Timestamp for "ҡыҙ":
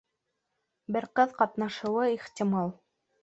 1.19-1.35